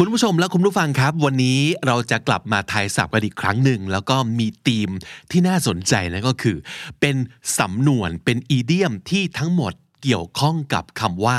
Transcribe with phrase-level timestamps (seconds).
[0.00, 4.90] คุณผู้ชมและคุณผู้ฟังครับ วันนี้เราจะกลับมาไทยศัพท์กันอีกครั้งหนึ่ง แล้วก็มีธีม
[5.30, 6.56] ที่น่าสนใจนั่นก็คือ
[7.00, 7.16] เป็น
[7.58, 9.72] สำนวนเป็น idiom ที่ทั้งหมด
[10.02, 11.38] เกี่ยวข้องกับคำว่า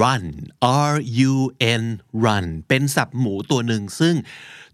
[0.00, 0.24] run
[0.92, 0.94] r
[1.30, 1.34] u
[1.82, 1.84] n
[2.24, 4.14] run เป็นศัพท์หมูตัวหนึ่งซึ่ง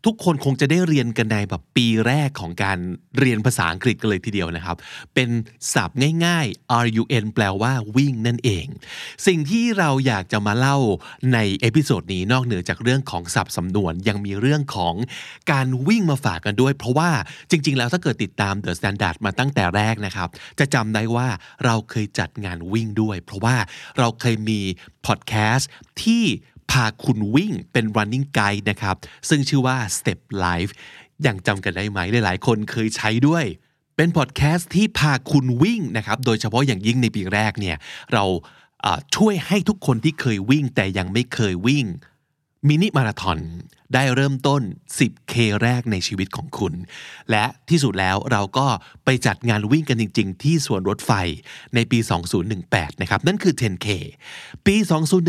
[0.07, 2.79] ทุกคนคงจะได้เรียนกันในแบบปีแรกของการ
[3.19, 4.77] เรียนภาษาอังกฤษกันเลยทีเดียวนะครับ
[5.15, 5.31] เป็น
[5.75, 8.67] ศัพท์ง่ายๆ r u n แปลว่าวิ่งนั่นเอง
[9.27, 10.77] สิ่งที่เราอยากจะมาเล่า
[11.35, 14.95] ใน episode นี้นอกเหนือจากเรื่องของศัพท์สำนวนยังมีเรื่องของ
[15.53, 17.11] การวิ่งมาฝากกันด้วย เพราะว่า
[17.51, 20.29] จริง ๆ แล้วถ้าเกิดติดตาม The Standard มาตั้งแต่แรกนะครับ
[20.59, 21.29] จะจำได้ว่า
[21.65, 23.57] เราเคยจัดงานวิ่งด้วย เพราะว่า
[23.98, 24.61] เราเคยมี
[25.07, 25.69] พอดแคสต์
[26.03, 26.25] ที่
[26.71, 28.97] พาคุณวิ่งเป็น running guide นะครับ
[29.29, 30.73] ซึ่งชื่อว่า Step Life
[31.27, 33.45] ยังจำกันได้ไหมหลายๆ คนเคยใช้ด้วย
[33.97, 37.77] เป็นพอดแคสต์ที่พาคุณวิ่งนะครับ โดยเฉพาะอย่างยิ่งในปีแรกเนี่ย
[38.13, 38.25] เรา
[39.17, 41.85] ช่วยให้ทุกคนที่เคยวิ่งแต่ยังไม่เคยวิ่ง
[42.69, 43.39] มินิมาราทอน
[43.94, 44.62] ได้เริ่มต้น
[44.98, 46.74] 10K แรกในชีวิตของคุณ
[47.30, 48.66] และที่สุดแล้วเราก็
[49.05, 51.12] ไปจัดงานวิ่งกันจริง ๆ ที่สวนรถไฟ
[51.74, 51.98] ในปี
[52.50, 53.88] 2018 นะครับ นั่นคือ 10K
[54.66, 54.77] ปี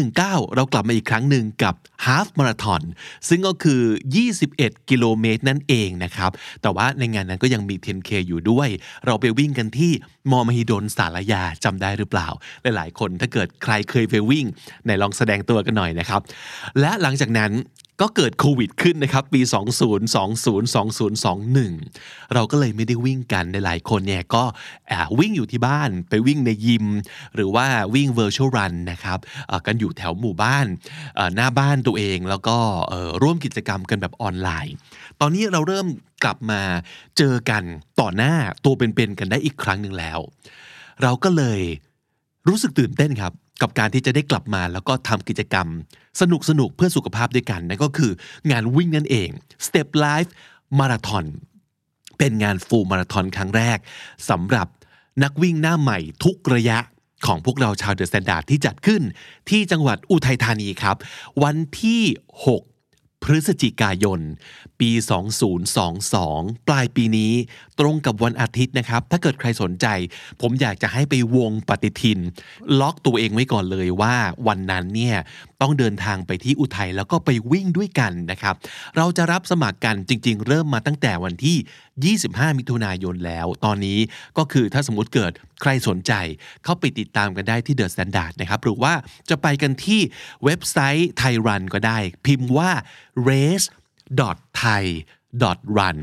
[0.02, 0.16] 2019
[0.56, 2.84] เรากลับมาอีกครั้งหนึ่งกับ Half Marathon
[3.30, 3.82] ซึ่งก็คือ
[4.36, 8.70] 21 กิโลเมตรนั่นเองนะครับ แต่ว่าในงานนั้นก็ยังมี 10K อยู่ด้วย
[9.06, 9.92] เราไปวิ่งกันที่
[10.32, 12.28] มอมหิดลสารยาจำได้หรือเปล่า
[12.62, 14.46] หลาย ๆ คนถ้าเกิดใครเคยไปวิ่ง
[14.84, 16.22] ไหนลองแสดงตัวกันหน่อยนะครับ
[16.80, 17.54] และหลังจากนั้น
[18.02, 19.42] ก็เกิดโควิดขึ้นนะครับ ปี
[19.82, 20.76] 2020
[21.50, 24.44] 2021 เราก็เลยไม่ได้วิ่งกันในหลายคนเนี่ยก็
[25.20, 26.86] วิ่งอยู่ที่บ้านไปวิ่งในยิม
[27.36, 29.20] หรือว่าวิ่ง virtual run นะครับ
[29.66, 30.66] กันอยู่แถวหมู่บ้าน
[31.36, 32.58] หน้าบ้านตัวเองแล้วก็
[33.24, 34.74] ร่วมกิจกรรมกันแบบออนไลน์
[35.22, 35.88] ตอนนี้เราเริ่ม
[36.24, 36.62] กลับมา
[37.18, 37.64] เจอกัน
[38.00, 38.34] ต่อหน้า
[38.66, 40.20] ตัวเป็นๆกันได้อีกครั้งหนึ่งแล้ว
[41.02, 41.62] เราก็เลย
[42.48, 45.68] รู้สึกตื่นเต้นครับ กับการที่จะได้กลับมาแล้วก็ทำกิจกรรม
[46.22, 48.12] สนุกสนุกๆเพื่อสุขภาพด้วยกันนั่นก็คือ
[48.52, 49.30] งานวิ่งนั่นเอง
[49.66, 50.32] Step Life
[50.80, 51.26] Marathon
[52.18, 53.78] เป็นงาน full marathon ครั้งแรก
[54.30, 54.68] สำหรับ
[55.24, 56.78] นักวิ่งหน้าใหม่ทุกระยะ
[57.26, 59.02] ของพวกเราชาว THE STANDARD ที่จัดขึ้น
[59.50, 60.98] ที่จังหวัดอุทัยธานีครับ
[61.44, 62.02] วันที่
[62.46, 64.20] 6 พฤศจิกายน
[64.80, 64.92] ปี
[65.80, 67.34] 2022 ปลายปีนี้
[67.82, 69.88] ตรงกับวันอาทิตย์นะครับ ถ้าเกิดใครสนใจ
[70.42, 72.20] ผมอยากจะให้ไปวงปฏิทิน
[72.80, 74.16] ล็อกตัวเองไว้ก่อนเลยว่า
[74.48, 75.18] วันนั้นเนี่ย
[75.62, 78.56] ต้องเดินทางไปที่อุทัยแล้วก็ไปวิ่งด้วยกันนะครับ
[78.98, 84.00] เราจะรับสมัครกันจริง ๆ เริ่มมาตั้งแต่วันที่ 25 มิถุนายนแล้ว ตอนนี้
[84.38, 85.32] ก็คือถ้าสมมติเกิด
[85.62, 86.14] ใครสนใจ
[86.64, 88.94] เข้าไปติดตามกันได้ที่ The Standard นะครับ หรือว่า
[89.30, 90.00] จะไปกันที่
[90.44, 92.72] เว็บไซต์ Thai Run ก็ได้ พิมพ์ว่า
[93.30, 93.68] race
[94.62, 94.84] thai
[95.78, 96.00] run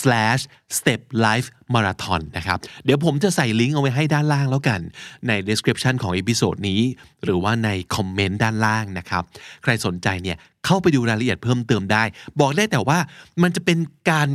[0.00, 0.42] slash
[0.76, 4.80] step life marathon นะครับ เดี๋ยวผมจะใส่ลิงก์เอาไว้ให้ด้านล่างแล้วกัน
[5.26, 6.80] ใน description ของ episode นี้
[7.24, 9.22] หรือว่าในคอมเมนต์ด้านล่างนะครับ
[9.62, 12.04] ใครสนใจเนี่ยเข้าไปดูรายละเอียดเพิ่มเติมได้
[12.40, 12.98] บอกได้แต่ว่า
[13.42, 13.78] มันจะเป็น
[14.10, 14.28] การ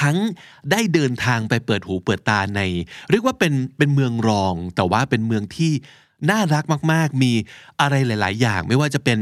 [0.00, 0.16] ทั้ง
[0.70, 2.60] ได้เดินทางไปเปิดหูเปิดตาใน
[3.10, 5.72] เรียกว่าเป็นเป็นเมืองรอง แต่ว่าเป็นเมืองที่
[6.28, 7.32] น่ารักมากๆ มี
[7.80, 9.18] อะไรหลาย ๆ อย่าง ไม่ว่าจะเป็น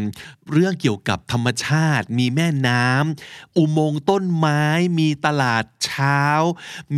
[0.52, 4.62] เรื่องเกี่ยวกับธรรมชาติ มีแม่น้ำอุโมงค์ต้นไม้
[4.98, 6.22] มีตลาดเช้า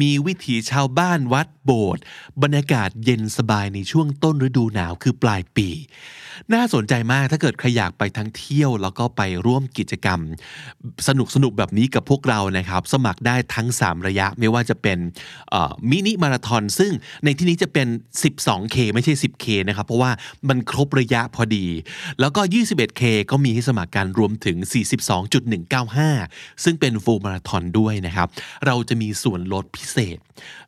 [0.01, 2.03] มีวิถีชาวบ้านวัดโบสถ์
[2.43, 5.69] บรรยากาศเย็นสบายในช่วงต้นฤดูหนาวคือปลายปี
[6.55, 10.21] น่าสนใจมากถ้าเกิดใครอยากไปทั้งเที่ยวแล้วก็ไปร่วมกิจกรรม
[11.09, 14.99] สนุกสนุกแบบนี้กับพวกเรานะครับ สมัครได้ทั้ง 3 ระยะไม่ว่าจะเป็น
[15.91, 16.93] มินิมาราธอนซึ่ง
[17.25, 17.87] ในที่นี้จะเป็น
[18.23, 20.11] 12K ไม่ใช่ 10K นะครับ เพราะว่า
[20.49, 21.67] มันครบระยะพอดี
[22.21, 24.57] แล้วก็ 21K ก็มีให้สมัครกันรวมถึง
[25.81, 28.29] 42.195 ซึ่งเป็น full marathon ด้วยนะครับ
[28.67, 30.19] เราจะมีส่วนลดพิเศษ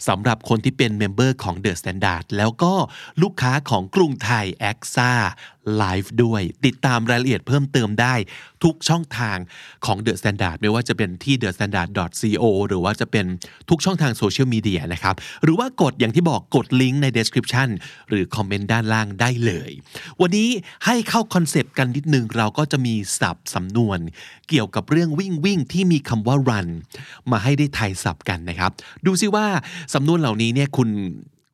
[0.09, 2.73] สำหรับคนที่เป็น member ของ The Standard แล้วก็
[3.23, 5.13] ลูกค้าของกรุงไทย a อ s a
[5.79, 8.15] ไลฟ์ด้วย ติดตามรายละเอียดเพิ่มเติมได้
[8.65, 9.37] ทุกช่องทาง
[9.87, 11.89] ของ The Standard ไม่ว่าจะเป็นที่ the standard
[12.21, 13.27] co หรือว่าจะเป็น
[13.71, 17.69] ทุกช่องทางโซเชียลมีเดียนะครับ หรือว่ากดอย่างที่บอกกดลิงก์ใน description
[18.09, 19.71] หรือคอมเมนต์ด้านล่างได้เลย
[20.21, 20.49] วันนี้
[20.87, 23.99] ให้เข้าคอนเซปต์กันนิดนึง เราก็จะมีศัพท์สำนวน
[24.49, 26.69] เกี่ยวกับเรื่องวิ่งวิ่งที่มีคำว่า run
[27.31, 28.71] มาให้ได้ทายศัพท์กันนะครับ
[29.07, 29.47] ดูซิว่า
[29.95, 30.89] สำนวนเหล่านี้เนี่ยคุณ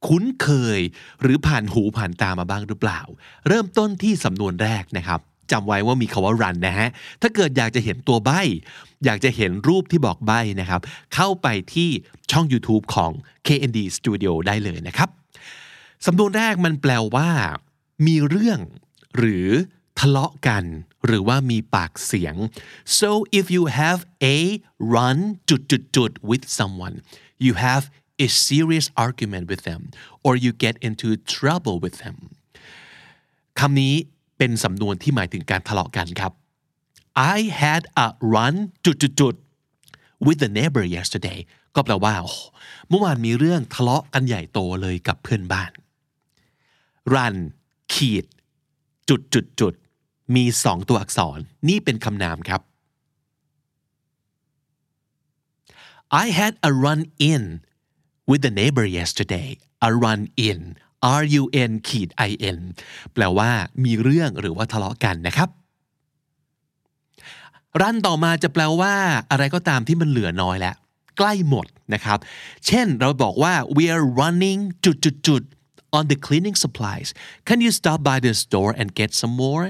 [0.06, 0.48] คุ้นเค
[0.78, 0.80] ย
[1.22, 3.00] หรือผ่านหูผ่านตามาบ้างหรือเปล่า
[3.48, 5.20] เริ่มต้นที่สำนวนแรกนะครับ
[5.52, 6.88] จำไว้ว่ามีคำว่า run นะฮะ
[7.22, 8.30] ถ้าเกิดอยากจะเห็นตัวใบ
[9.04, 10.80] อยากจะเห็นรูปที่บอกใบนะครับ
[11.14, 11.90] เข้าไปที่
[12.30, 13.12] ช่อง YouTube ของ
[13.46, 15.08] KND Studio ได้เลยนะครับ
[16.06, 17.30] สำนวนแรกมันแปลว่า
[18.06, 18.58] มีเรื่อง
[19.16, 19.48] หรือ
[19.98, 20.64] ทะเลาะกัน
[21.06, 22.34] หรือว่ามีปากเสียง
[22.98, 24.00] so if you have
[24.34, 24.36] a
[24.94, 25.18] run
[25.48, 26.96] จุดจุดจุด with someone
[27.44, 27.84] you have
[28.24, 29.82] a serious argument with them
[30.24, 32.16] or you get into trouble with them
[33.58, 33.94] คำนี้
[34.38, 36.32] เป็นสำนวนที่หมายถึงการทะเลาะกันครับ
[37.34, 38.54] I had a run
[38.84, 39.34] จุดจุดจุด
[40.26, 41.38] with the neighbor yesterday
[41.74, 42.14] ก็แปลว่า
[42.88, 45.70] เมื่อวานมีเรื่องทะเลาะกันใหญ่โตเลยกับเพื่อนบ้าน
[47.14, 47.36] run
[47.94, 48.24] ขีด
[49.08, 49.74] จุดจุดจุด
[50.34, 51.38] มีสองตัวอักษร
[51.68, 52.60] นี่เป็นคำนามครับ
[56.24, 57.00] I had a run
[57.32, 57.44] in
[58.30, 59.48] with the neighbor yesterday
[59.86, 60.60] a run in
[61.20, 62.58] R U N ขีด I N
[63.12, 63.50] แปลว่า
[63.84, 65.48] มีเรื่องหรือว่าทะเลาะกันนะครับ
[67.80, 68.94] รันต่อมาจะแปลว่า
[69.30, 70.76] อะไรก็ตามที่มันเหลือน้อยแล้ว
[71.18, 72.18] ใกล้หมดนะครับ
[72.66, 75.42] เช่นเราบอกว่า we are running จุดจุดจุด
[75.96, 77.08] on the cleaning supplies
[77.48, 79.66] can you stop by the store and get some more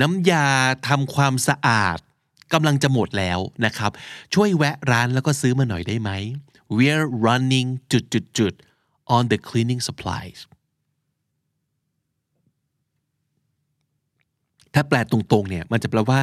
[0.00, 0.46] น้ำยา
[0.88, 1.98] ทำความสะอาด
[2.54, 3.92] กำลังจะหมดแล้วนะครับ
[4.34, 6.10] ช่วยแวะร้านแล้วก็ซื้อมาหน่อยได้ไหม
[6.76, 8.52] we're running จุดจุดจุด
[9.16, 10.40] on the cleaning supplies
[14.74, 16.20] ถ้าแปลตรงๆเนี่ยมันจะแปลว่า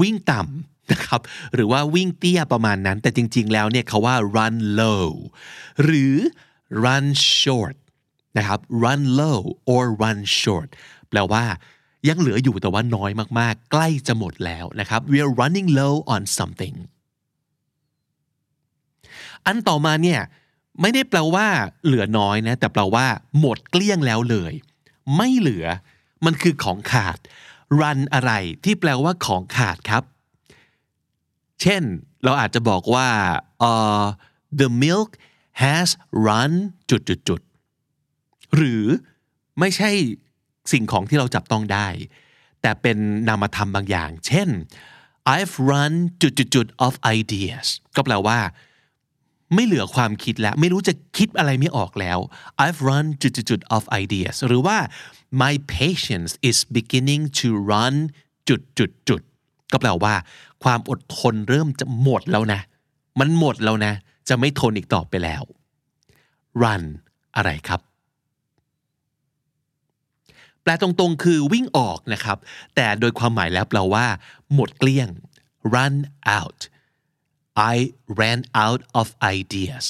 [0.00, 1.20] วิ่งต่ำนะครับ
[1.54, 5.10] หรือว่าวิ่งเตี้ยประมาณนั้น แต่จริง ๆ แล้วเนี่ยเขาว่า run low
[5.84, 6.16] หรือ
[6.84, 7.06] run
[7.40, 7.76] short
[8.38, 9.40] นะครับ run low
[9.72, 10.68] or run short
[11.10, 11.44] แปลว่า
[12.08, 16.76] ยังเหลืออยู่แต่ว่าน้อยมากๆ ใกล้จะหมดแล้วนะครับ we are running low on something
[19.46, 20.20] อันต่อมาเนี่ย
[20.80, 21.46] ไม่ได้แปลว่า
[21.84, 23.06] เหลือน้อยนะ แต่แปลว่า
[23.40, 24.52] หมดเกลี้ยงแล้วเลย
[25.16, 25.66] ไม่เหลือ
[26.24, 27.18] มันคือของขาด
[27.80, 28.32] run อะไร
[28.64, 30.02] ที่แปลว่าของขาดครับ
[31.62, 31.82] เช่น
[32.24, 33.08] เราอาจจะบอกว่า
[33.70, 34.06] uh,
[34.60, 35.10] the milk
[35.62, 35.88] has
[36.26, 36.52] run
[36.90, 37.40] จุดจุดจุด
[38.56, 38.84] หรือ
[39.58, 39.90] ไม่ใช่
[40.72, 41.88] สิ่งของที่เราจับต้องได้
[42.62, 44.48] แต่เป็นนามธรรมบางอย่าง เช่น
[45.34, 47.66] I've run จุดจุดจุด of ideas
[47.96, 48.38] ก็แปลว่า
[49.54, 52.18] ไม่เหลือความคิดแล้ว ไม่รู้จะคิดอะไรไม่ออกแล้ว
[52.64, 54.78] I've run จุดจุดจุด of ideas หรือว่า
[55.42, 57.94] my patience is beginning to run
[58.48, 59.20] จุดจุดจุด
[59.72, 60.14] ก็แปลว่า
[60.64, 62.60] ความอดทนเริ่มจะหมดแล้วนะ
[63.20, 63.92] มันหมดแล้วนะ
[64.28, 65.42] จะไม่ทนอีกต่อไปแล้ว
[66.62, 66.82] run
[67.36, 67.80] อะไรครับ
[70.64, 72.38] แปลตรงๆ คือวิ่งออกนะครับ
[72.74, 74.06] แต่โดยความหมายแล้วแปลว่า
[74.54, 75.08] หมดเกลี้ยง
[75.74, 75.96] run
[76.38, 76.60] out
[77.72, 77.76] I
[78.20, 79.06] ran out of
[79.38, 79.84] ideas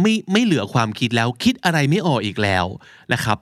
[0.00, 2.64] ไม่ไม่เหลือความคิดแล้วคิดอะไรไม่ออกอีกแล้ว
[3.12, 3.38] นะครับ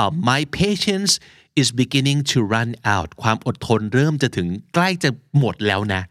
[0.00, 1.12] uh, my patience
[1.60, 6.02] is beginning to run out ความอดทนเริ่มจะถึงใกล้จะหมดแล้วนะ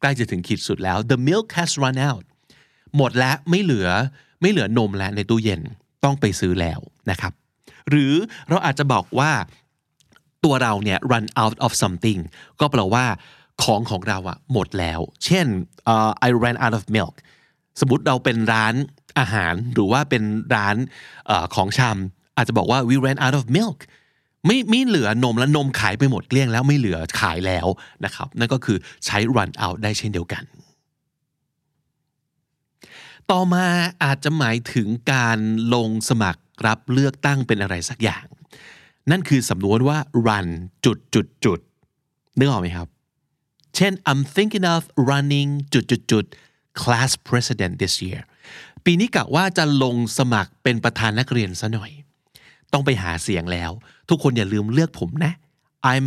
[0.00, 2.24] ใกล้จะถึงขีดสุดแล้ว the milk has run out
[2.96, 3.88] หมดแล้วไม่เหลือ
[4.40, 5.60] ไม่เหลือนมแล้วในตู้เย็น
[6.04, 6.80] ต้องไปซื้อแล้ว
[7.10, 7.32] นะครับ
[7.90, 8.14] หรือ
[8.48, 9.32] เราอาจจะบอกว่า
[10.44, 12.20] ตัวเราเนี่ย run out of something
[12.60, 13.04] ก็แปลว่า
[13.62, 15.46] ของของเราอะหมดแล้ว เช่น
[15.92, 17.14] uh, I ran out of milk
[17.80, 18.74] สมมติเราเป็นร้าน
[19.18, 20.22] อาหารหรือว่าเป็น
[20.54, 20.76] ร้าน
[21.30, 23.78] อของชำอาจจะบอกว่า we ran out of milk
[24.46, 27.66] ไม่ไม่เหลือนมแล้วนมขายไปหมดเกลี้ยงแล้วไม่เหลือขายแล้ว
[28.04, 30.44] นะครับ นั่นก็คือใช้ run out ได้เช่นเดียวกัน
[33.30, 33.66] ต่อมา
[34.04, 35.38] อาจจะหมายถึงการ
[35.74, 38.24] ลงสมัครรับเลือกตั้งเป็นอะไรสักอย่าง
[39.10, 40.48] นั่นคือสำนวนว่า run
[40.84, 41.60] จุดจุดจุด
[42.38, 42.88] นึกออกไหมครับ
[43.76, 46.24] เช่น I'm thinking of running จุดจุดจุด
[46.80, 48.20] class president this year
[48.84, 51.90] ปีนี้กะว่าจะลงสมัครเป็นประธานนักเรียนซะหน่อย
[52.72, 53.70] ต้องไปหาเสียงแล้ว
[54.08, 55.32] ทุกคนอย่าลืมเลือกผมนะ
[55.92, 56.04] I'm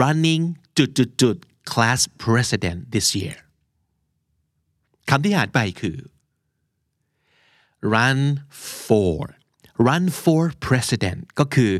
[0.00, 0.42] running
[0.78, 1.36] จุดจุดจุด
[1.72, 3.36] class president this year
[5.10, 5.96] คำที่หารไปคือ
[7.94, 8.18] run
[8.86, 9.18] for
[9.86, 11.70] run for president ก็คือ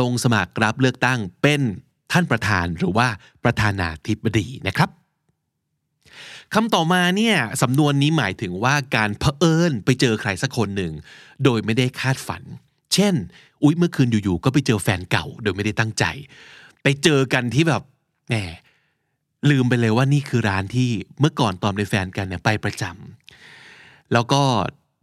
[0.00, 1.60] ลงสมัครรับเลือกตั้งเป็น
[2.12, 3.08] ท่านประธานหรือว่า
[3.44, 4.90] ประธานาธิบดีนะครับ
[6.54, 10.92] คำต่อมาเนี่ยสำนวนนี้หมายถึงว่าการเผอิญไปเจอใครสักคนหนึ่ง
[11.44, 12.42] โดยไม่ได้คาดฝัน
[12.94, 13.14] เช่น
[13.62, 16.04] อุ๊ยเมื่อคืนอยู่ๆก็ไปเจอแฟนเก่า โดยไม่ได้ตั้งใจ
[16.82, 17.82] ไปเจอกันที่แบบ
[18.28, 18.34] แหม
[19.50, 24.42] ลืมไปเลยว่านี่คือร้านที่เมื่อก่อนตอนเป็นแฟนกันเนี่ยไปประจำแล้วก็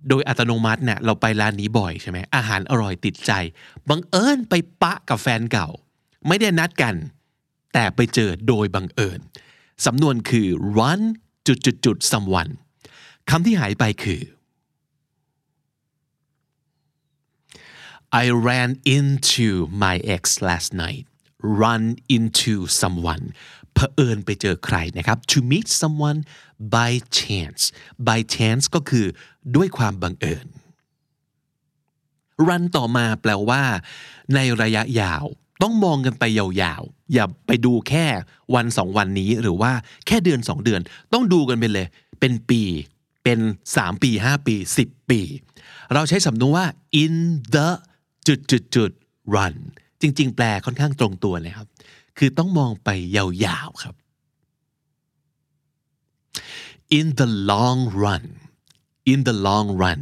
[0.09, 3.31] โดยอัตโนมัติเนี่ยเราไปร้านนี้บ่อยใช่ไหมอาหารอร่อยติดใจ
[3.89, 5.69] บังเอิญไปปะกับแฟนเก่า
[6.27, 6.95] ไม่ได้นัดกัน
[7.73, 9.19] แต่ไปเจอโดยบังเอิญ
[9.85, 11.01] สำนวนคือ run
[11.47, 12.51] จุดจุดจุด someone
[13.29, 14.21] คำที่หายไปคือ
[18.23, 19.47] I ran into
[19.83, 21.05] my ex last night
[21.61, 21.83] run
[22.15, 23.25] into someone
[23.73, 26.19] เผอิญไปเจอใครนะครับ to meet someone
[26.75, 27.63] by chance
[28.07, 29.05] by chance ก็คือ
[29.55, 30.47] ด้วยความบังเอิญ
[32.47, 33.63] run ต่อมาแปลว่า
[34.35, 35.25] ในระยะยาว
[35.61, 38.05] ต้องมองกันไปยาวๆ อย่าไปดูแค่
[38.55, 39.71] วันสองวันนี้หรือว่า
[40.07, 40.81] แค่เดือนสองเดือน
[41.13, 41.87] ต้องดูกันไปเลย
[42.19, 42.61] เป็นปี
[43.23, 43.39] เป็น
[43.75, 45.21] 3 ปี 5 ปี 10 ปี
[45.93, 46.65] เราใช้สำนวนว่า
[47.03, 47.15] in
[47.53, 47.69] the
[48.27, 48.91] จุดจุดจุด
[49.35, 49.55] run
[50.01, 51.67] จริง ๆ แปลค่อนข้างตรงตัวเลยครับ
[52.17, 53.95] คือต้องมองไปยาวๆครับ
[56.99, 58.25] in the long run
[59.11, 60.01] in the long run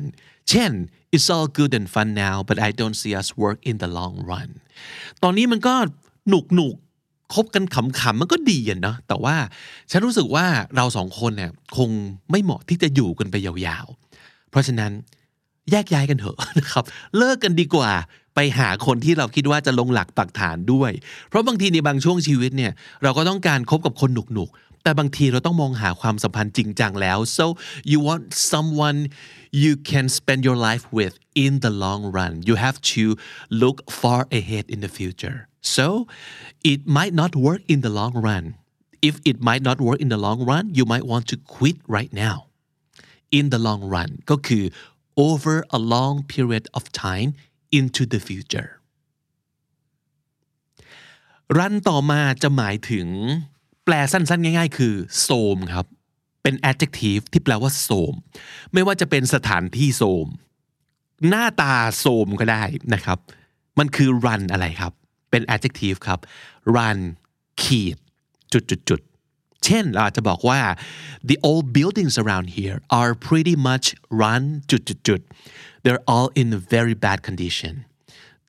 [0.49, 0.71] เช่น
[1.15, 4.15] it's all good and fun now but I don't see us work in the long
[4.31, 4.49] run
[5.23, 5.73] ตอนนี้มันก็
[6.29, 6.75] หนุกหนุก
[7.33, 9.35] คบกันขำๆมันก็ดีอะเนาะแต่ว่า
[9.91, 11.89] ฉันรู้สึกว่าเราสองคนเนี่ยคง
[12.31, 14.91] ไม่เหมาะที่จะอยู่กันไปยาวๆ เพราะฉะนั้น
[15.71, 16.83] แยกย้ายกันเถอะนะครับ
[17.17, 17.91] เลิกกันดีกว่า
[18.35, 20.91] ไปหาคนที่เราคิดว่าจะลงหลักปักฐานด้วย
[21.29, 22.71] เพราะบางทีในบางช่วงชีวิตเนี่ย
[23.03, 27.45] เราก็ต้องการคบกับคนหนุกๆแต่บางทีเราต้องมองหาความสัมพันธ์จริงจังแล้ว so
[27.91, 28.99] you want someone
[29.63, 31.13] you can spend your life with
[31.45, 33.03] in the long run you have to
[33.61, 35.37] look far ahead in the future
[35.75, 35.85] so
[36.71, 38.43] it might not work in the long run
[39.09, 42.11] if it might not work in the long run you might want to quit right
[42.25, 42.37] now
[43.37, 44.63] in the long run ก็คือ
[45.29, 47.29] over a long period of time
[47.77, 48.69] into the future
[51.57, 53.07] รันต่อมาจะหมายถึง
[53.85, 55.85] แปลสั้นๆ ง่าย ๆ คือโสมครับ
[56.43, 58.13] เป็น adjective ที่แปลว่าโสม
[58.73, 60.27] ไม่ว่าจะเป็นสถานที่โสม
[61.29, 62.63] หน้าตาโสมก็ได้
[62.93, 63.17] นะครับ
[63.79, 64.93] มันคือ run อะไรครับ
[65.31, 66.19] เป็น adjective ครับ
[66.75, 66.99] run
[67.63, 67.97] ขีด
[68.53, 69.01] จุดจุดจุด
[69.65, 70.59] เช่นเราอาจจะบอกว่า
[71.29, 73.85] the old buildings around here are pretty much
[74.21, 75.21] run จุดจุดจุด
[75.83, 77.73] they're all in a very bad condition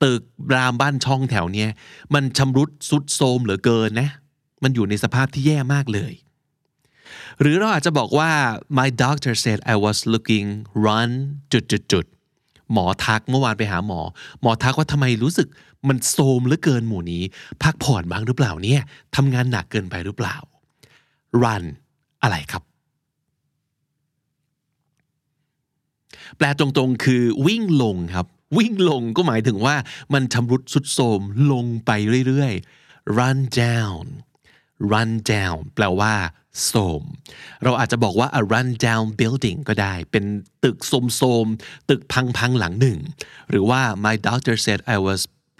[0.03, 0.21] ตึก
[0.53, 1.69] รามบ้านช่องแถวเนี้ย
[2.13, 4.09] มันชำรุดสุดโทรมเหลือเกินนะ
[4.63, 6.13] มันอยู่ในสภาพที่แย่มากเลย
[7.41, 8.31] หรือเราอาจจะบอกว่า
[8.79, 10.47] my doctor said I was looking
[10.85, 11.11] run
[11.53, 12.05] จุดจุดจุด
[12.71, 14.01] หมอทักเมื่อวานไปหาหมอ
[14.41, 15.47] หมอทักว่าทำไมรู้สึก
[15.87, 17.23] มันโทรมเหลือเกินหมู่นี้
[17.63, 18.81] พักผ่อนบ้างหรือเปล่าเนี่ย
[19.15, 20.35] ทำงานหนักเกินไปหรือเปล่า
[21.43, 21.63] run
[22.23, 22.63] อะไรครับ
[26.37, 29.75] แปลตรงๆคือวิ่งลงครับ วิ่งลงก็หมายถึงว่า
[30.13, 31.21] มันชำรุดสุดโทม
[31.51, 31.91] ลงไป
[32.27, 34.05] เรื่อยๆ run down
[34.91, 36.13] run down แปลว่า
[36.65, 36.71] โท
[37.01, 37.03] ม
[37.63, 40.25] เราอาจจะบอกว่า a run down building ก็ได้ เป็น
[40.63, 42.99] ตึกโทมๆตึกพังๆหลังหนึ่ง
[43.49, 45.19] หรือว่า my doctor said I was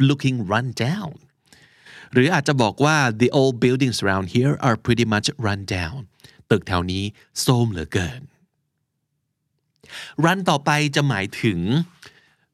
[0.09, 1.13] looking run down
[2.13, 5.99] หรืออาจจะบอกว่า the old buildings around here are pretty much run down
[6.49, 7.03] ตึกแถวนี้
[7.41, 8.21] โทรมเหลือเกิน
[10.23, 11.59] รันต่อไปจะหมายถึง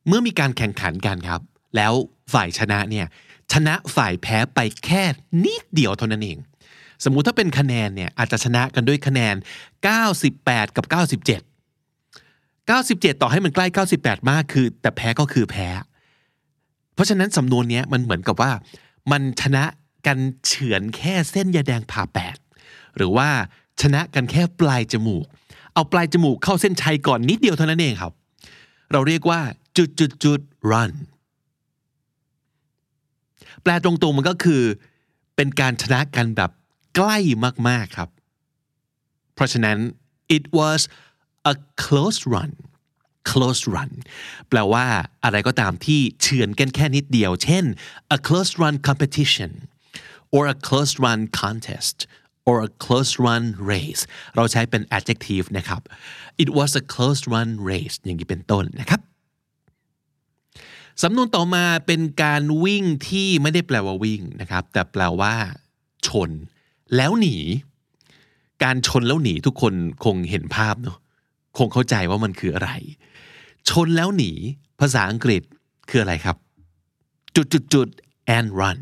[0.08, 1.42] เมื่อมีการแข่งขันกันครับ
[1.76, 1.94] แล้ว
[2.34, 3.06] ฝ่ายชนะเนี่ย
[3.54, 5.04] ชนะฝ่ายแพ้ไปแค่
[5.44, 6.38] นิดเดียวเท่านั้นเอง
[7.04, 9.36] สมมุติถ้าเป็นคะแนนเนี่ยอาจจะชนะกันด้วยคะแนน
[10.06, 10.86] 98 กับ
[11.22, 11.28] 97
[12.70, 13.66] 97 ต่อให้มันใกล้
[13.98, 15.68] 98 มากคือ แต่แพ้ก็คือแพ้
[16.94, 18.52] เพราะฉะนั้นสำนวนนี้มันเหมือนกับว่า
[19.12, 19.64] มันชนะ
[20.06, 22.38] กันเฉือนแค่เส้นยาแดงผ่าแปด
[22.98, 23.30] หรือว่า
[23.82, 25.26] ชนะกันแค่ปลายจมูก
[25.74, 28.14] เอาปลายจมูกเข้าเส้นชัยก่อนนิดเดียวเท่านั้นเองครับ
[28.92, 29.40] เราเรียกว่า
[29.78, 30.40] จุดจุดจุด
[30.72, 30.92] run
[33.62, 34.62] แปลตรงๆมันก็คือ
[35.36, 36.52] เป็นการชนะกันแบบ
[36.96, 37.18] ใกล้
[37.68, 38.10] มากๆครับ
[39.34, 39.78] เพราะฉะนั้น
[40.36, 40.82] it was
[41.52, 42.52] a close run
[43.32, 43.92] close run
[44.50, 44.86] แปลว่า
[45.24, 47.66] อะไรก็ตามที่เฉือนกันแค่นิดเดียว เช่น
[48.16, 49.52] a close run competition
[50.36, 51.98] or a close run contest
[52.48, 54.02] or a close run race
[54.36, 55.82] เราใช้เป็น adjective นะครับ
[56.44, 59.02] it was a close run race อย่างนี้เป็นต้นนะครับ
[61.04, 65.36] สำนวนต่อมาเป็นการวิ่งที่ไม่ได้แปลว่าวิ่งนะครับ แต่แปลว่า
[66.08, 66.30] ชน
[66.96, 67.38] แล้วหนี
[68.64, 69.74] การชนแล้วหนีทุกคน
[70.06, 70.98] คงเห็นภาพเนาะ
[71.58, 72.72] คงเข้าใจว่ามันคืออะไร
[73.70, 74.32] ชนแล้วหนี
[74.80, 75.42] ภาษาอังกฤษ
[75.90, 76.38] คืออะไรครับ
[77.36, 77.88] จุดจุดจุด
[78.38, 78.78] and run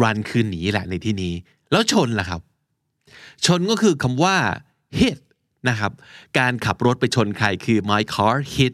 [0.00, 1.34] run คือหนีแหละในที่นี้
[1.70, 2.40] แล้วชนล่ะครับ
[3.46, 4.36] ชนก็คือคำว่า
[5.00, 5.18] hit
[5.68, 5.92] นะครับ
[6.38, 8.72] การขับรถไปชนใครคือ my car hit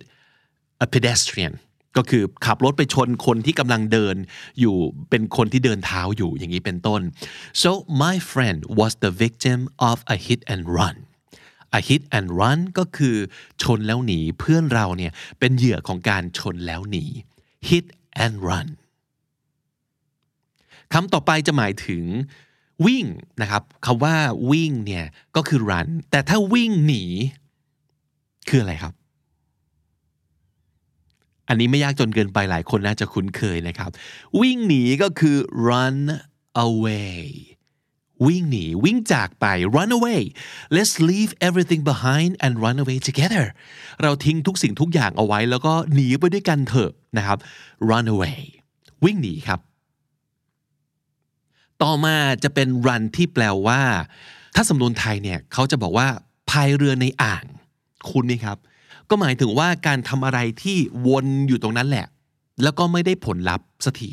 [0.85, 1.55] a pedestrian
[1.97, 4.17] ก็คือขับรถไปชนคนที่กำลังเดิน
[4.61, 4.77] อยู่
[5.11, 7.01] เป็นคนที่เดินเท้าอยู่อย่างนี้เป็นต้น
[7.63, 7.71] so
[8.05, 9.61] my friend was the victim
[9.91, 10.97] of a hit and run
[11.77, 13.17] a hit and run ก็คือ
[13.63, 17.05] ชนแล้วหนีเพื่อนเราเนี่ยเป็นเหยื่อของการชนแล้วหนี
[17.69, 17.87] hit
[18.25, 18.69] and run
[20.93, 22.05] คำต่อไปจะหมายถึง
[22.87, 23.05] วิ่ง
[23.43, 24.15] นะครับคำว่า
[24.51, 25.05] วิ่งเนี่ย
[25.37, 27.05] ก็คือ run แต่ถ้าวิ่งหนี
[28.49, 28.95] คืออะไรครับ
[31.49, 33.91] อันนี้ไม่ยากจนเกินไปหลายคนน่าจะคุ้นเคยนะครับ
[34.41, 35.37] วิ่งหนีก็คือ
[35.69, 35.99] run
[36.67, 37.23] away
[38.27, 39.47] วิ่งหนีวิ่งจากไป
[39.77, 40.23] run away
[40.75, 43.45] let's leave everything behind and run away together
[44.03, 47.39] เราทิ้งทุกสิ่งทุกอย่างเอาไว้แล้วก็หนีไปด้วยกันเถอะนะครับ
[47.91, 48.39] run away
[49.05, 49.61] วิ่งหนีครับ
[51.83, 53.81] ต่อมาจะเป็น run ที่แปลว่า
[54.55, 56.09] ถ้าสำนวนไทยเนี่ยเขาจะบอกว่า
[56.51, 57.45] พายเรือในอ่าง
[58.11, 58.59] คุณนี่ครับ
[59.11, 60.77] ก็หมายถึงว่าการทำอะไรที่
[61.09, 62.07] วนอยู่ตรงนั้นแหละ
[62.63, 64.13] แล้วก็ไม่ได้ผลลัพธ์สักที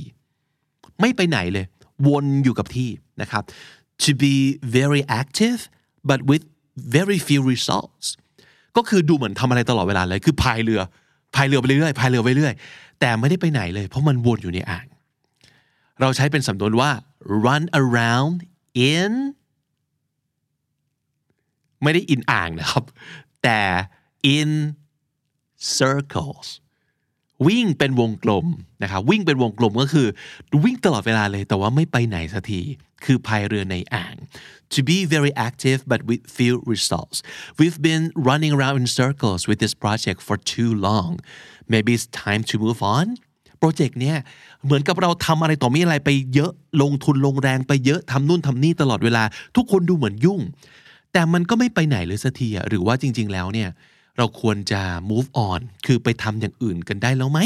[0.99, 1.65] ไม่ไปไหนเลย
[2.07, 2.89] วนอยู่กับที่
[3.21, 3.43] นะครับ
[4.03, 4.35] to be
[4.77, 5.59] very active
[6.09, 6.43] but with
[6.97, 8.07] very few results
[8.77, 10.81] ก็คือดูเหมือนทำอะไรตลอดเวลาเลย คือพายเรือ
[11.35, 12.53] พายเรือไปเรื่อยพายเรือไปเรื่อย
[12.99, 14.85] แต่ไม่ได้ไปไหนเลย เพราะมันวนอยู่ในอ่าง
[16.01, 16.89] เราใช้เป็นสำนวนว่า
[17.45, 18.37] run around
[18.93, 19.13] in
[21.83, 22.83] ไม่ได้ in อ่างนะครับ
[23.43, 23.59] แต่
[24.35, 24.51] in
[25.77, 26.47] circles
[27.47, 28.47] วิ่งเป็นวงกลม
[28.83, 30.07] นะครับวิ่งเป็นวงกลมก็คือ
[30.63, 32.61] วิ่งตลอดเวลาเลยแต่ว่าไม่ไปไหนสักที
[33.05, 34.15] คือพายเรือในอ่าง
[34.73, 37.17] to be very active but with few results
[37.59, 41.11] we've been running around in circles with this project for too long
[41.73, 43.05] maybe it's time to move on
[43.59, 44.17] โปรเจกต์เนี้ย
[44.65, 49.23] เหมือนกับเราทำอะไรต่อมีอะไรไปเยอะลงทุนลงแรงไปเยอะทำนู่นทำนี่ตลอดเวลา
[49.55, 50.41] ทุกคนดูเหมือนยุ่ง
[51.13, 53.69] แต่มันก็ไม่ไปไหนเลยสักทีหรือว่าจริง ๆ แล้วเนี่ย
[54.17, 54.81] เราควรจะ
[55.11, 57.39] move on คือไปทำอย่างอื่นกันได้แล้วไหม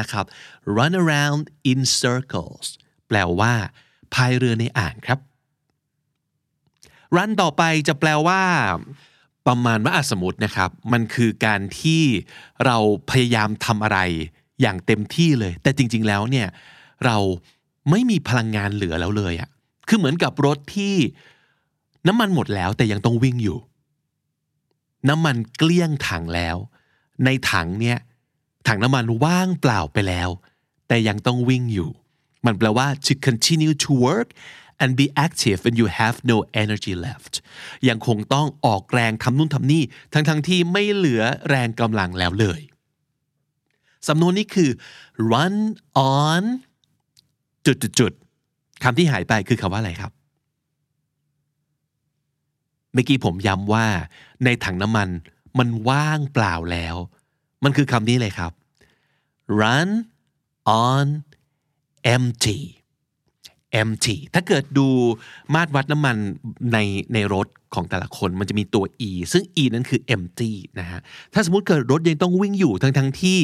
[0.00, 0.24] นะครับ
[0.78, 2.66] run around in circles
[3.08, 3.54] แปลว่า
[4.14, 5.18] พายเรือในอ่างครับ
[7.16, 8.42] run ต่อไปจะแปลว่า
[9.46, 12.02] ประมาณว่าสมมตินะครับ มันคือการที่
[12.64, 12.76] เรา
[13.10, 13.98] พยายามทำอะไร
[14.60, 16.48] อย่างเต็มที่เลย แต่จริง ๆ แล้วเนี่ย
[17.04, 17.16] เรา
[17.90, 19.48] ไม่มีพลังงานเหลือแล้วเลยอะ
[19.88, 20.94] คือเหมือนกับรถที่
[22.06, 23.58] น้ำมันหมดแล้วแต่ยังต้องวิ่งอยู่
[25.08, 26.56] น้ำมันเกลี้ยงถังแล้ว
[27.24, 27.98] ในถังเนี่ย
[28.68, 30.28] ถังน้ำมันว่างเปล่าไปแล้ว
[30.88, 31.90] แต่ยังต้องวิ่งอยู่
[32.46, 34.28] มันแปลว่า to continue to work
[34.82, 37.34] and be active when you have no energy left
[37.88, 42.60] ยังคงต้องออกแรงทำนู่นทำนี่ ทั้งๆทที่ไม่เหลือแรงกำลังแล้วเลย
[44.08, 44.70] สำนวนนี้คือ
[45.30, 45.56] run
[46.12, 46.42] on
[47.66, 50.12] จุดๆๆคำที่หายไปคือคำว่าอะไรครับ
[52.92, 53.86] เมื่อกี้ผมย้ำว่า
[54.44, 55.08] ในถังน้ำมัน
[55.58, 56.96] มันว่างเปล่าแล้ว
[57.64, 58.52] มันคือคำนี้เลยครับ
[59.60, 59.88] run
[60.84, 61.06] on
[62.14, 62.58] empty
[63.82, 64.88] empty ถ้าเกิดดู
[65.54, 66.16] มาตรวัดน้ำมัน
[66.72, 66.78] ใน
[67.14, 71.00] ในรถของแต่ละคนมันจะมีตัว e ซึ่ง e นั้นคือ empty นะฮะ
[71.34, 73.38] ถ้าสมมติเกิดรถยังต้องวิ่งอยู่ทั้งทั้งที่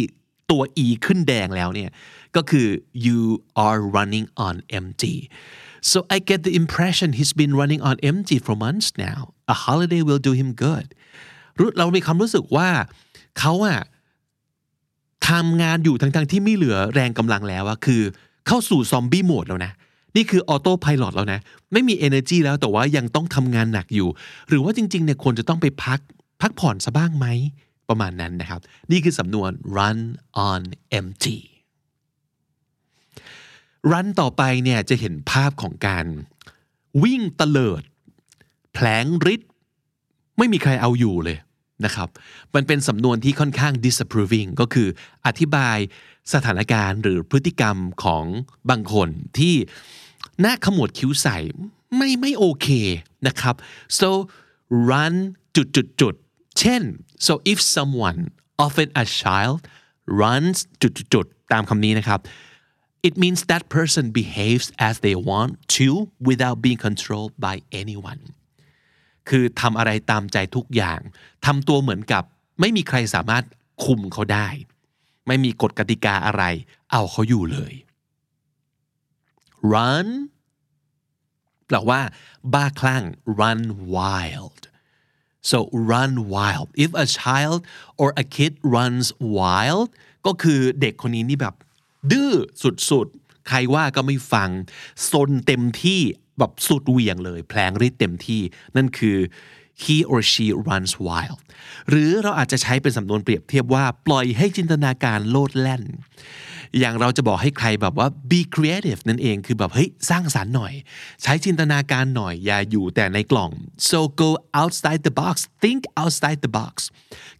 [0.50, 1.90] ตัว e ขึ้นแดงแล้วเนี่ย
[2.36, 2.66] ก็คือ
[3.06, 3.20] you
[3.66, 5.16] are running on empty
[5.90, 9.20] so I get the impression he's been running on empty for months now
[9.54, 10.86] a holiday will do him good
[11.78, 12.68] เรามีความรู้สึกว่า
[13.38, 13.80] เขาอะ
[15.28, 18.02] ทำงานอยู่ทั้งๆที่ไม่เหลือแรงกำลังแล้วอะคือ
[18.46, 19.72] เข้าสู่ซอมบี้โหมดแล้วนะ
[20.16, 21.40] นี่คือออโต้พายโแล้วนะ
[21.72, 24.08] ไม่มี energy แล้วแต่ว่ายังต้องทำงานหนักอยู่
[24.48, 26.00] หรือว่าจริงๆเนี่ยควรจะต้องไปพัก
[26.40, 27.26] พักผ่อนซะบ้างไหม
[27.88, 29.98] ประมาณนั้นนะครับ นี่คือสำนวน run
[30.48, 30.62] on
[30.98, 31.38] empty
[33.90, 36.06] run ต่อไปเนี่ยจะเห็นภาพของการ
[37.02, 37.82] วิ่งตะเลิด
[38.72, 39.50] แผลงฤทธิ์
[40.38, 41.38] ไม่มีใครเอาอยู่เลย
[41.84, 42.08] นะครับ
[42.54, 44.88] มันเป็นสำนวนที่ค่อนข้าง disapproving ก็คือ
[45.26, 45.78] อธิบาย
[46.32, 48.24] สถานการณ์หรือพฤติกรรมของ
[48.70, 49.08] บางคน
[49.38, 49.54] ที่
[50.40, 51.38] หน้าขมวดคิ้วใส่
[51.96, 52.68] ไม่ไม่โอเค
[53.26, 53.54] นะครับ
[53.98, 54.10] so
[54.88, 55.14] run
[55.56, 56.14] จุดจุดจุด
[56.58, 56.82] เช่น
[57.26, 58.20] so if someone
[58.64, 59.58] often a child
[60.20, 62.20] runs จุดจุดจุดตามคำนี้นะครับ
[63.08, 65.88] it means that person behaves as they want to
[66.28, 68.22] without being controlled by anyone
[69.28, 71.00] คือทำอะไรตามใจทุกอย่าง
[71.46, 72.22] ทำตัวเหมือนกับ
[72.60, 73.44] ไม่มีใครสามารถ
[73.84, 74.48] คุมเขาได้
[75.26, 76.44] ไม่มีกฎกติกาอะไร
[76.92, 77.74] เอาเขาอยู่เลย
[79.72, 80.08] run
[81.66, 82.00] แปลว่า
[82.54, 83.04] บ้าคลั่ง
[83.40, 83.60] run
[83.94, 84.60] wild
[85.50, 85.58] so
[85.90, 87.60] run wild if a child
[88.00, 89.88] or a kid runs wild
[90.26, 91.54] ก็คือเด็กคนนี้นี่แบบ
[92.10, 92.32] ดื้อ
[92.90, 94.50] สุดๆ ใครว่าก็ไม่ฟัง
[95.10, 96.00] ซนเต็มที่
[96.38, 98.42] แบบสุดเหวี่ยงเลย แพลงฤทธิ์เต็มที่
[98.76, 99.18] นั่นคือ
[99.82, 101.40] he or she runs wild
[101.88, 105.82] หรือเราอาจจะใช้เป็นสำนวนเปรียบเทียบว่าปล่อยให้จินตนาการโลดแล่น
[106.80, 110.72] อย่างเราจะบอกให้ใครแบบว่า be creative นั่นเองคือแบบเฮ้ยสร้างสารรค์หน่อย
[111.22, 113.50] ใช้จินตนาการหน่อยอย่าอยู่แต่ในกล่อง
[113.88, 116.74] so go outside the box think outside the box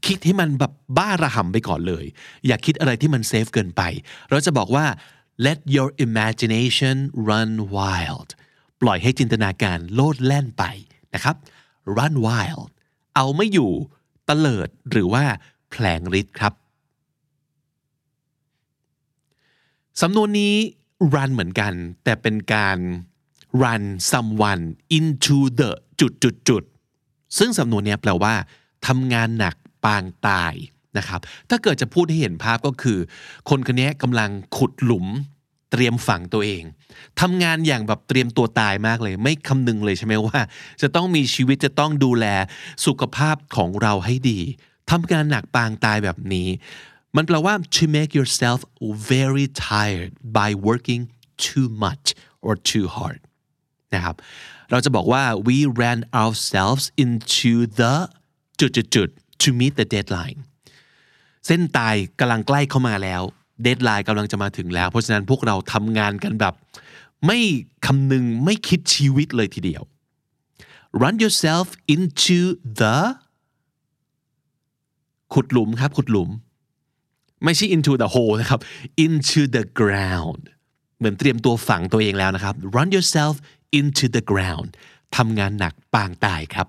[0.07, 2.05] คิดให้มันแบบบ้าระห่ำไปก่อนเลย
[2.47, 3.83] อย่าคิดอะไรที่มันเซฟเกินไป
[4.31, 4.87] เราจะบอกว่า
[5.47, 6.97] let your imagination
[7.29, 8.29] run wild
[8.83, 10.65] ปล่อยให้จินตนาการโลดแล่นไป
[11.15, 11.37] นะครับ
[11.97, 12.65] run wild
[13.15, 13.73] เอาไม่อยู่
[14.29, 15.25] ตะเลิดหรือว่า
[15.71, 16.55] แผลงฤทธิ์ครับ
[20.01, 20.55] สำนวนนี้
[21.15, 21.73] run เหมือนกัน
[22.05, 22.79] แต่เป็นการ
[23.63, 24.65] run someone
[24.97, 25.71] into the
[26.01, 26.63] จุดจุดจุด
[27.39, 28.35] ซึ่งสำนวนนี้แปลว่า
[28.87, 30.55] ทำงานหนักปางตาย
[30.99, 31.21] นะครับ
[31.51, 32.99] ถ้าเกิดจะพูดให้เห็นภาพก็คือ
[33.49, 35.07] คนคนนี้กำลังขุดหลุม
[35.75, 36.63] เตรียมฝังตัวเอง
[37.21, 40.39] ทำงานอย่างแบบเตรียมตัวตายมากเลย ไม่คำนึงเลยใช่ไหมว่า
[40.83, 42.27] จะต้องมีชีวิตจะต้องดูแล
[42.87, 44.41] สุขภาพของเราให้ดี
[44.91, 46.49] ทำงานหนักปางตายแบบนี้
[47.17, 48.61] มันแปลว่า to make yourself
[49.13, 51.03] very tired by working
[51.47, 52.07] too much
[52.47, 53.21] or too hard
[53.95, 54.17] นะครับ
[54.71, 57.95] เราจะบอกว่า we ran ourselves into the
[58.61, 59.09] จุดจุดจุด
[59.43, 60.39] to meet the deadline
[61.47, 63.23] เส้นตายกำลังใกล้เข้ามาแล้ว
[63.63, 66.55] เดทไลน์กำลังจะมาถึงแล้ว เพราะฉะนั้นพวกเราทำงานกันแบบ
[67.27, 67.39] ไม่
[67.87, 69.83] คำนึงไม่คิดชีวิตเลยทีเดียว
[71.03, 72.39] run yourself into
[72.81, 72.99] the
[75.35, 76.31] ขุดหลุมครับ ขุดหลุม
[77.45, 78.61] ไม่ใช่ into the hole นะครับ
[79.05, 80.43] into the ground
[80.99, 83.35] เหมือนเตรียมตัวฝังตัวเองแล้วนะครับ run yourself
[83.79, 84.69] into the ground
[85.17, 86.69] ทำงานหนักปางตายครับ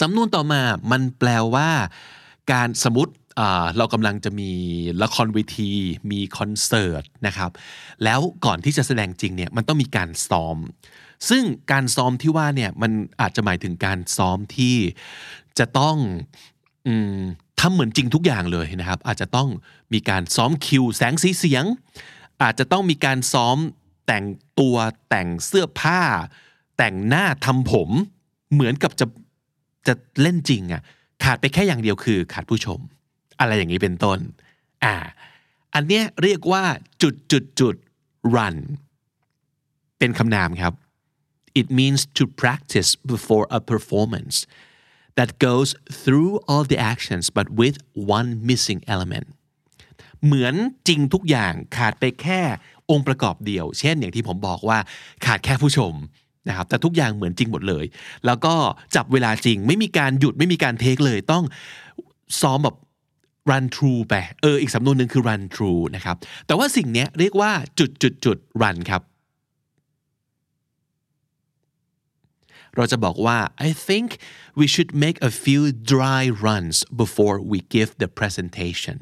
[0.00, 1.70] สำนวนต่อมามันแปลว่า
[2.52, 3.12] การสมมติ
[3.76, 4.50] เรากำลังจะมี
[5.02, 5.72] ละครเวที
[6.10, 7.50] มีคอนเสิร์ตนะครับ
[8.04, 10.56] แล้วก่อนที่จะแสดงจริงเนี่ยมันต้องมีการซ้อม
[11.28, 14.76] ซึ่งการซ้อมที่ว่าเนี่ยมันอาจจะหมายถึงการซ้อมที่
[15.58, 15.96] จะต้อง
[16.86, 16.88] อ
[17.60, 19.48] ทำเหมือนจริงทุกอย่างเลยนะครับ อาจจะต้อง
[19.92, 21.64] มีการซ้อมคิวแสงสีเสียง
[22.42, 23.56] อาจจะต้องมีการซ้อม
[24.06, 24.24] แต่ง
[24.60, 24.76] ตัว
[25.08, 26.02] แต่งเสื้อผ้า
[26.78, 27.90] แต่งหน้าทำผม
[28.52, 29.06] เหมือนกับจะ
[29.86, 30.82] จะเล่นจริงอะ่ะ
[31.24, 32.80] ขาดไปแค่อย่างเดียวคือขาดผู้ชม
[33.40, 34.18] อะไรอย่างนี้เป็นต้น
[34.84, 34.94] อ่า
[35.74, 36.64] อันเนี้ยเรียกว่า
[37.02, 37.74] จุดจุดจุด
[38.34, 38.56] run
[39.98, 40.72] เป็นคำนามครับ
[41.60, 44.36] it means to practice before a performance
[45.18, 45.70] that goes
[46.02, 47.76] through all the actions but with
[48.16, 49.26] one missing element
[50.24, 50.54] เหมือน
[50.88, 52.40] จริงทุกอย่างขาดไปแค่
[52.90, 54.78] องค์ประกอบเดียว เช่นอย่างที่ผมบอกว่า
[55.26, 55.94] ขาดแค่ผู้ชม
[56.48, 57.84] นะครับแต่ทุกอย่างเหมือนจริงหมดเลย
[58.26, 58.54] แล้วก็
[58.96, 61.44] จับเวลาจริงไม่มีการหยุดไม่มีการเทคเลยต้อง
[62.40, 62.76] ซ้อมแบบ
[63.50, 69.02] run through ไปเอออีกสำนวนหนึ่งคือ run through นะครับแต่ว่าสิ่งนี้เรียกว่าจุดจุดจุด run ครับ
[72.76, 74.08] เราจะบอกว่า I think
[74.60, 78.96] we should make a few dry runs before we give the presentation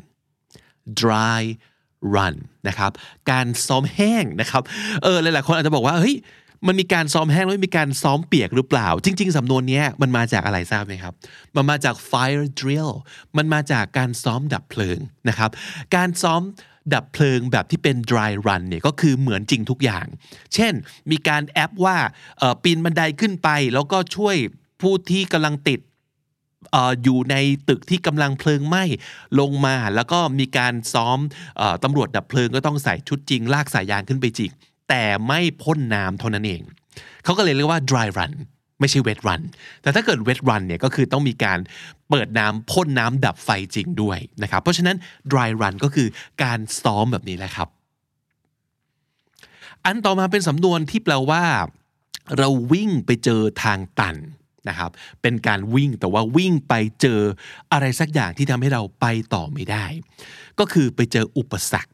[1.02, 1.42] dry
[2.16, 2.36] run
[2.68, 2.90] นะครับ
[3.30, 4.62] การซ้อมแห้งนะครับ
[5.02, 6.16] เออหลายๆคนอาจจะบอกว่าเฮ้ย
[6.66, 11.14] มันมีการซ้อมแห้งแล้วมีการซ้อมเปียกหรือเปล่า จริง ๆ สำนวนนี้มันมาจากอะไรทราบไหมครับ
[11.56, 12.92] มันมาจาก fire drill
[13.36, 14.98] มันมาจากการซ้อมดับเพลิง
[15.28, 15.50] นะครับ
[15.96, 16.42] การซ้อม
[16.94, 20.06] ดับเพลิงแบบที่เป็น dry run เนี่ยก็คือเหมือนจริงทุกอย่าง
[20.54, 20.72] เช่น
[21.10, 21.96] มีการแอปว่า
[22.62, 24.36] ปีนบันไดขึ้นไป แล้วก็ช่วย
[24.82, 25.80] ผู้ที่กำลังติด
[27.02, 27.36] อยู่ใน
[27.68, 28.84] ตึกที่กำลังเพลิงไหม้
[29.40, 31.18] ลงมา แล้วก็มีการซ้อม
[31.84, 34.52] ตำรวจดับเพลิงก็ต้องใส่ชุดจริง ลากสายยางขึ้นไปจิก
[34.88, 36.62] แต่ไม่พ่นน้ำเท่านั้นเอง
[37.24, 38.32] เขาก็เลยเรียกว่า dry run
[38.80, 39.42] ไม่ใช่ wet run
[39.82, 41.58] แต่ถ้าเกิด wet run เนี่ยก็คือต้องมีการ
[42.10, 44.96] เปิดน้ำพ่นน้ำดับไฟจริงด้วยนะครับ เพราะฉะนั้น
[45.30, 46.08] dry run ก็คือ
[46.42, 47.68] การซ้อมแบบนี้แหละครับ
[49.84, 51.44] อันต่อมาเป็นสำนวนที่แปลว่า
[52.38, 54.16] เราวิ่งไปเจอทางตัน
[54.68, 54.90] นะครับ
[55.22, 57.20] เป็นการวิ่งแต่ว่าวิ่งไปเจอ
[57.72, 59.84] อะไรสักอย่างที่ทำให้เราไปต่อไม่ได้
[60.58, 61.92] ก็คือไปเจออุปสรรค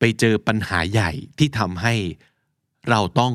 [0.00, 1.94] ไปเจอปัญหาใหญ่ที่ทำให้
[2.90, 3.34] เราต้อง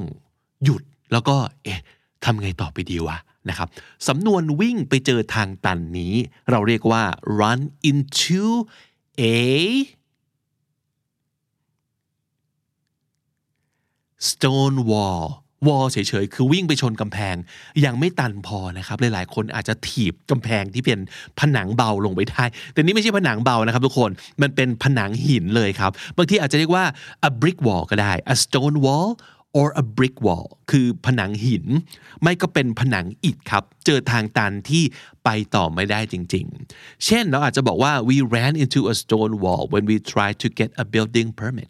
[0.63, 1.84] หยุดแล้วก็เอ๊ะ
[2.23, 3.17] ทำไงต่อไปดีวะ
[3.49, 3.67] นะครับ
[4.08, 6.13] สำนวนวิ่งไปเจอทางตันนี้
[6.51, 7.04] เราเรียกว่า
[7.39, 8.45] run into
[9.19, 9.34] a
[14.30, 15.25] stone wall
[15.67, 17.36] wall เฉยๆ คือวิ่งไปชนกำแพง
[17.86, 20.99] ยังไม่ตันพอนะครับ หลายๆ คนอาจจะถีบกำแพงที่เป็น
[21.39, 24.10] ผนังเบาลงไปได้ แต่นี่ไม่ใช่ผนังเบานะครับทุกคน
[24.41, 26.86] มันเป็นผนังหินเลยครับ บางทีอาจจะเรียกว่า
[27.30, 29.10] a brick wall ก็ได้ a stone wall
[29.60, 31.65] or a brick wall คือผนังหิน
[32.21, 34.84] ไม่ก็เป็นผนังอิฐครับ เจอทางตันที่
[35.25, 41.69] ไปต่อไม่ได้จริงๆ เช่นเราอาจจะบอกว่า we ran into a stone wall when we tried to get a building permit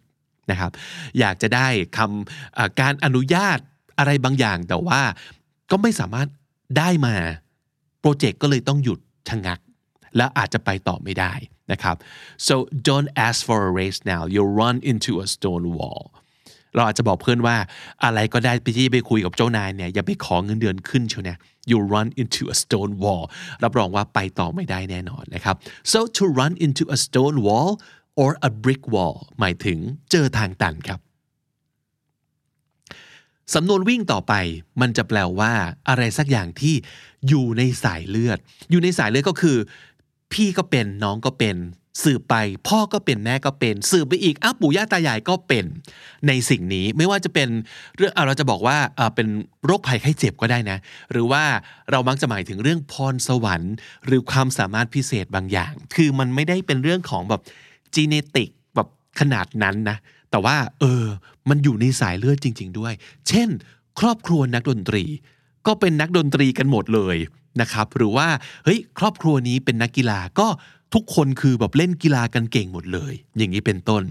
[0.50, 0.72] นะครับ
[1.18, 3.58] อยากจะได้คำการอนุญาต
[3.98, 5.00] อะไรบางอย่างแต่ว่า
[5.70, 6.28] ก็ไม่สามารถ
[6.78, 7.14] ได้มา
[8.00, 9.58] โปรเจกต์ก็เลยต้องหยุดชะงัก
[10.16, 11.32] แล้วอาจจะไปต่อไม่ได้
[11.72, 11.96] นะครับ
[12.46, 12.54] so
[12.88, 16.02] don't ask for a raise now you'll run into a stone wall
[16.74, 17.56] เราอาจจะบอกเพื่อนว่า
[18.04, 21.38] อะไรก็ได้ไปที่ไปคุยกับเจ้านายเนี่ยอย่าไปขอเงินเดือนขึ้นเชียวนะ
[21.70, 23.24] you run into a stone wall
[23.62, 25.56] รับรองว่าไปต่อไม่ได้แน่นอนนะครับ
[25.92, 27.70] so to run into a stone wall
[28.20, 29.78] or a brick wall หมายถึง
[30.10, 31.00] เจอทางตันครับ
[33.54, 34.34] สำนวนวิ่งต่อไป
[34.80, 35.52] มันจะแปลว่า
[35.88, 36.74] อะไรสักอย่างที่
[37.28, 38.38] อยู่ในสายเลือด
[38.70, 39.56] อยู่ในสายเลือดก็คือ
[40.32, 41.56] พี่ก็เป็นน้องก็เป็น
[42.04, 42.34] สืบไป
[42.68, 45.64] พ่อก็เป็นแม่ก็เป็น สืบไปอีกอ้าวปู่ย่าตายายก็เป็น
[46.26, 47.48] ในสิ่งนี้ไม่ว่าจะเป็น
[47.96, 48.76] เรื่องเราจะบอกว่า
[49.14, 49.28] เป็น
[49.64, 50.78] โรคภัยไข้เจ็บก็ได้นะ
[51.12, 51.42] หรือว่า
[51.90, 53.74] เรามักจะหมายถึงเรื่องพรสวรรค์
[54.06, 57.42] หรือความสามารถพิเศษบางอย่าง คือมันไม่ได้เป็นเรื่องของแบบ
[57.94, 58.88] จีเนติกแบบ
[59.20, 59.96] ขนาดนั้นนะ
[60.36, 61.04] แต่ว่า เออ
[61.48, 62.92] มันอยู่ในสายเลือดจริง ๆ ด้วย
[63.28, 63.48] เช่น
[64.00, 65.04] ครอบครัวนักดนตรี
[65.66, 67.16] ก็เป็นนักดนตรีกันหมดเลย
[67.60, 68.28] นะครับ หรือว่า
[68.64, 70.48] เฮ้ยครอบครัวนี้เป็นนักกีฬาก็
[70.94, 74.02] ทุกคนคือแบบเล่นกีฬากันเก่งหมดเลย อย่างนี้เป็นต้น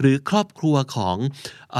[0.00, 1.16] หรือครอบครัวของ
[1.76, 1.78] อ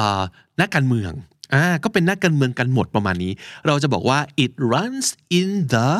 [0.61, 1.13] นักการเมือง
[1.55, 3.33] อ่าก็เป็นนักการเมืองกันหมดประมาณนี้
[3.67, 5.07] เราจะบอกว่า it runs
[5.39, 5.91] in the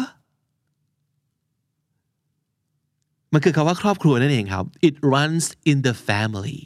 [3.33, 6.61] มันคือคำว่าครอบครัวนั่นเองครับ it runs in the family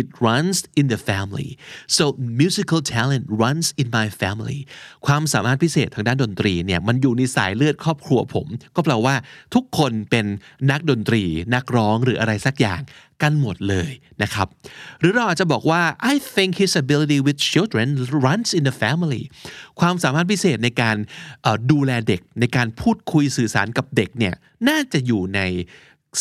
[0.00, 1.50] it runs in the family
[1.96, 2.04] so
[2.42, 4.58] musical talent runs in my family
[5.06, 8.46] ความสามารถพิเศษทางด้านดนตรีเนี่ยมันอยู่ในสายเลือดครอบครัวผม
[8.76, 9.14] ก็แปลว่า
[9.54, 10.26] ทุกคนเป็น
[10.70, 11.22] นักดนตรี
[11.54, 12.80] นักร้องหรืออะไรสักอย่าง
[13.22, 13.90] กันหมดเลย
[14.22, 14.46] นะครับ
[15.00, 17.86] หรือเราอาจจะบอกว่า I think his ability with children
[18.26, 19.22] runs in the family
[19.80, 20.96] ความสามารถพิเศษในการ
[21.70, 24.34] ดูแลเด็กในการพูดคุยสื่อสารกับเด็กเนี่ย
[24.68, 25.40] น่าจะอยู่ใน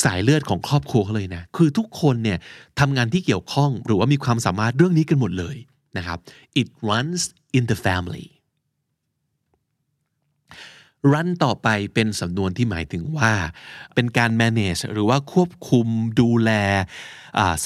[0.03, 2.37] สายเลือดของครอบครัวเขาเลยนะ คือทุกคนเนี่ย
[2.79, 5.57] ทำงานที่เกี่ยวข้องหรือว่ามีความสามารถเรื่องนี้กันหมดเลย
[5.97, 6.17] นะครับ
[6.61, 7.21] it runs
[7.57, 8.25] in the family
[11.11, 13.31] run ต่อไปเป็นสำนวนที่หมายถึงว่า
[13.95, 15.87] เป็นการ manage หรือว่าควบคุม
[16.21, 16.51] ดูแล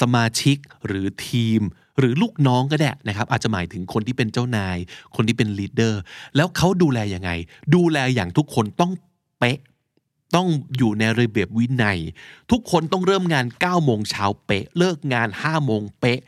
[0.00, 0.56] สมาชิก
[0.86, 1.60] หรือทีม
[1.98, 4.76] หรือลูกน้องก็ได้นะครับ อาจจะหมายถึงคนที่เป็นเจ้านาย
[5.16, 5.94] คนที่เป็น leader
[6.36, 7.30] แล้วเขาดูแลยังไง
[7.74, 8.92] ดูแลอย่างทุกคนต้อง
[9.38, 9.58] เป๊ะ
[10.34, 11.98] ต้องอยู่ในระเบียบวินัย
[12.50, 16.20] ทุกคนต้องเริ่มงาน9โมงเช้าเป๊ะ เลิกงาน5โมงเป๊ะ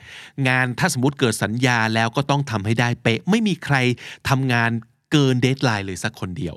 [0.48, 3.76] งานถ้าสมมติเกิดสัญญาแล้วก็ต้องทำให้ได้เป๊ะ ไม่มีใคร
[4.28, 4.70] ทำงาน
[5.12, 6.56] เกินเดทไลน์เลยสักคนเดียว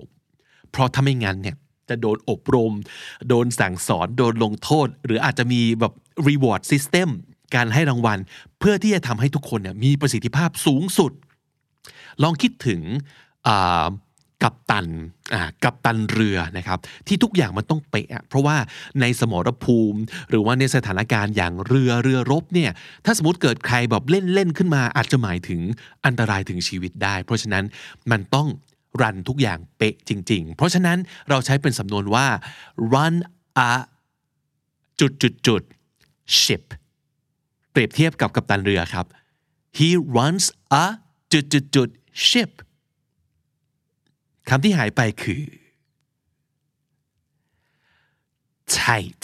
[0.71, 1.55] เพราะถ้าไม่งั้นเนี่ย
[1.89, 2.73] จะโดนอบรม
[3.29, 5.93] โดนสั่งสอน โดนลงโทษ หรืออาจจะมีแบบ
[6.27, 7.09] reward system
[7.55, 8.19] การให้รางวัล
[8.59, 11.11] เพื่อที่จะทำให้ทุกคนเนี่ยมีประสิทธิภาพสูงสุด
[12.23, 12.81] ลองคิดถึง
[14.43, 14.87] กัปตัน
[15.33, 18.57] อ่ากัปตันเรือนะครับที่ทุกอย่างมันต้องเป๊ะเพราะว่า
[19.01, 22.71] ในสมรภูมิ หรือว่าในสถานการณ์อย่างเรือเรือรบเนี่ย
[23.05, 25.61] ถ้าสมมติเกิดใครแบบเล่นเล่นขึ้นมาอาจจะหมายถึง
[26.05, 27.63] อันตรายถึงชีวิตได้ เพราะฉะนั้น
[28.11, 28.47] มันต้อง
[29.01, 30.97] รันทุกอย่างเป๊ะจริง ๆ เพราะฉะนั้น
[31.29, 32.27] เราใช้เป็นสำนวนว่า
[32.93, 33.15] run
[33.69, 33.71] a
[34.99, 35.61] จุดจุดจุด
[36.41, 36.63] ship
[37.71, 39.05] เปรียบเทียบกับกัปตันเรือครับ
[39.77, 40.45] he runs
[40.83, 40.85] a
[41.33, 41.89] จุดจุดจุด
[42.27, 42.51] ship
[44.49, 45.41] คำที่หายไปคือ
[48.79, 49.23] tight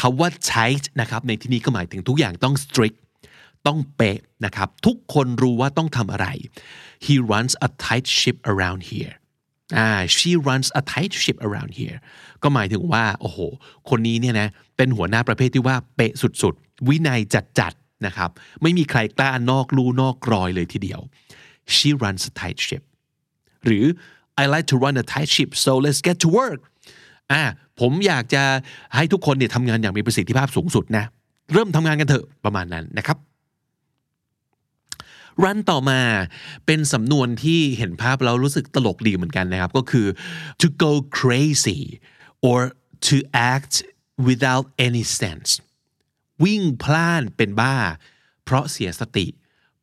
[0.00, 2.98] คาว่า tight นะครับในที่นี้ก็หมายถึงทุกอย่างต้อง strict
[3.66, 6.26] ต้องเป๊ะนะครับ ทุกคนรู้ว่าต้องทำอะไร
[7.04, 9.14] he runs a tight ship around here
[9.78, 11.98] อ่า she runs a tight ship around here
[12.42, 13.38] ก็หมายถึงว่า โอ้โห
[13.90, 17.20] คนนี้เนี่ยนะ เป็นหัวหน้าประเภทที่ว่าเป๊ะสุดๆ วินัย
[17.58, 18.30] จัดๆ นะครับ
[18.62, 21.00] ไม่มีใครกล้านอกลูนอกกรอยเลยทีเดียว
[21.74, 22.82] she runs a tight ship
[23.64, 23.84] หรือ
[24.40, 26.60] I like to run a tight ship so let's get to work
[27.32, 27.42] อ่า
[27.80, 28.42] ผมอยากจะ
[28.96, 31.04] ให้ทุกคนเนี่ยทำงานอย่างมีประสิทธิภาพสูงสุดนะ
[31.52, 33.18] เริ่มทำงานกันเถอะประมาณนั้นนะครับ
[35.44, 36.00] รันต่อมา
[36.66, 40.06] เป็นสำนวนที่เห็นภาพแล้วรู้สึกตลกดีเหมือนกันนะครับ ก็คือ
[40.60, 41.80] to go crazy
[42.48, 42.58] or
[43.08, 43.16] to
[43.52, 43.74] act
[44.28, 45.50] without any sense
[46.44, 47.76] วิ่งพล่านเป็นบ้า
[48.44, 49.26] เพราะเสียสติ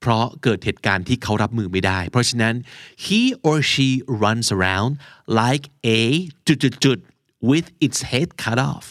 [0.02, 2.56] เพราะเกิดเหตุการณ์ที่เขารับมือไม่ได้ เพราะฉะนั้น
[3.06, 3.90] he or she
[4.24, 4.92] runs around
[5.42, 5.66] like
[6.00, 6.02] a
[6.48, 6.98] จุดจุด
[7.50, 8.86] with its head cut off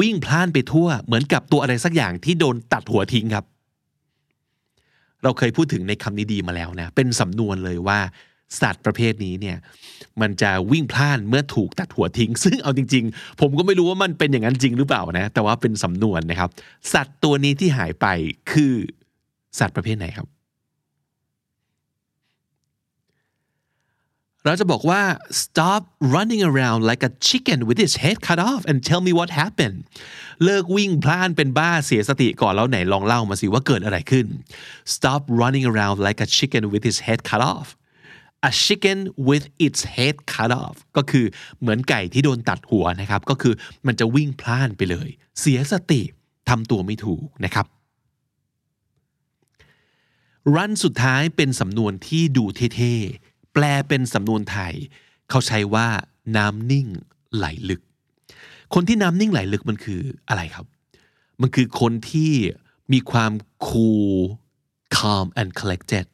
[0.00, 3.44] วิ่งพล่านไปทั่วเหมือนกับตัวอะไรสักอย่างที่โดนตัดหัวทิ้งครับ
[5.22, 7.98] เราเคยพูดถึงในคำนี้ดีมาแล้วนะ เป็นสำนวนเลยว่า
[8.60, 9.56] สัตว์ประเภทนี้เนี่ย
[10.20, 16.50] มันจะวิ่งพล่านเมื่อถูกตัดหัวทิ้ง ซึ่งเอาจริง ๆ ผมก็ไม่รู้ว่ามันเป็นอย่างนั้นจริงหรือเปล่านะ แต่ว่าเป็นสำนวนนะครับ
[16.92, 18.06] สัตว์ตัวนี้ที่หายไป
[18.52, 18.74] คือ
[19.58, 20.28] สัตว์ประเภทไหนครับ
[24.44, 25.02] เราจะบอกว่า
[25.42, 25.82] stop
[26.14, 29.78] running around like a chicken with its head cut off and tell me what happened
[30.44, 34.26] เลิกวิ่งพล่านเป็นบ้าเสียสติก่อนแล้วไหนลองเล่ามาสิว่าเกิดอะไรขึ้น
[34.94, 37.66] stop running around like a chicken with its head cut off
[38.50, 41.26] a chicken with its head cut off ก็คือ
[41.60, 43.54] เหมือนไก่ที่โดนตัดหัวนะครับ ก็คือ
[43.86, 45.08] มันจะวิ่งพล่านไปเลย
[45.40, 46.02] เสียสติ
[46.48, 47.66] ทำตัวไม่ถูกนะครับ
[50.54, 52.44] รันสุดท้ายเป็นสำนวนที่ดู
[52.76, 54.74] เท่ๆ แปลเป็นสำนวนไทย
[55.30, 55.88] เขาใช้ว่า
[56.36, 56.86] น้ำนิ่ง
[57.36, 57.82] ไหลลึก
[58.74, 60.66] คนที่น้ำนิ่งไหลลึกมันคืออะไรครับ
[61.40, 62.32] มันคือคนที่
[62.92, 63.32] มีความ
[63.66, 64.16] cool
[64.96, 66.06] calm and collected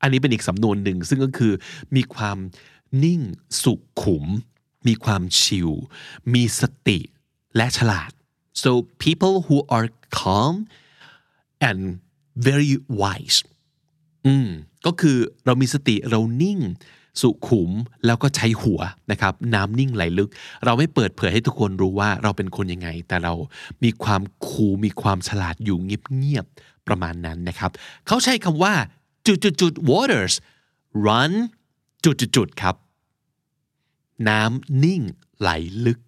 [0.00, 1.52] อันนี้เป็นอีกสำนวนหนึ่ง ซึ่งก็คือ
[1.96, 2.38] มีความ
[3.04, 3.20] นิ่ง
[3.62, 4.26] สุขุม
[4.86, 5.70] มีความชิล
[6.34, 6.98] มีสติ
[7.56, 8.10] และฉลาด
[8.62, 8.70] so
[9.04, 10.54] people who are calm
[11.68, 11.80] and
[12.46, 13.38] very wise
[14.26, 14.48] อืม
[14.86, 16.60] ก็คือเรามีสติเรานิ่ง
[17.20, 17.70] สุขุม
[18.06, 20.30] แล้วก็ใช้หัวนะครับ น้ำนิ่งไหลลึก
[20.64, 23.34] เราไม่เปิดเผยให้ทุกคนรู้ว่าเราเป็นคนยังไง แต่เรา
[23.84, 27.70] มีความคูลมีความฉลาดอยู่เงียบๆประมาณนั้นนะครับ
[28.06, 28.74] เขาใช้คำว่า
[29.26, 30.34] จุดจุดจุด waters
[31.06, 31.32] run
[32.04, 32.74] จุดจุดจุดครับ
[34.28, 35.02] น้ำนิ่ง
[35.40, 35.50] ไหล
[35.86, 35.98] ลึก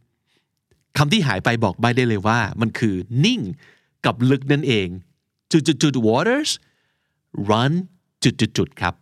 [0.96, 3.40] คำที่หายไปบอกใบได้เลยว่า มันคือนิ่ง
[4.04, 4.88] กับลึกนั่นเอง
[5.52, 6.50] จุดจุดจุด waters
[7.50, 7.72] run
[8.22, 8.94] จุดจุดจุดครับ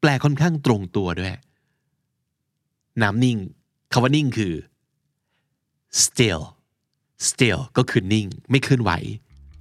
[0.00, 1.36] แปลค่อนข้างตรงตัวด้วย
[3.02, 3.38] น้ำนิ่ง
[3.92, 4.54] คำว่านิ่งคือ
[6.02, 6.42] still
[7.28, 8.90] still ก็คือนิ่ง ไม่เคลื่อนไหว